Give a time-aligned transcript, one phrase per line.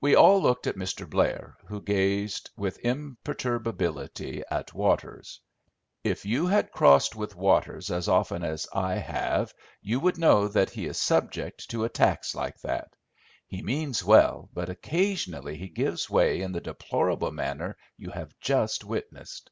[0.00, 1.08] We all looked at Mr.
[1.08, 5.38] Blair, who gazed with imperturbability at Waters.
[6.02, 10.48] "If you had all crossed with Waters as often as I have you would know
[10.48, 12.96] that he is subject to attacks like that.
[13.46, 18.82] He means well, but occasionally he gives way in the deplorable manner you have just
[18.82, 19.48] witnessed.